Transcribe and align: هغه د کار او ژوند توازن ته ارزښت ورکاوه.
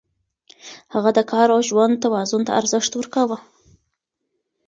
هغه 0.93 1.09
د 1.17 1.19
کار 1.31 1.47
او 1.55 1.61
ژوند 1.69 2.01
توازن 2.03 2.41
ته 2.47 2.51
ارزښت 2.59 2.91
ورکاوه. 2.95 3.37